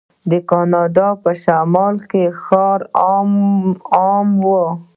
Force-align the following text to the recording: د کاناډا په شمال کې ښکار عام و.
د 0.29 0.33
کاناډا 0.49 1.09
په 1.23 1.31
شمال 1.43 1.95
کې 2.09 2.23
ښکار 2.39 2.79
عام 3.97 4.29
و. 4.43 4.45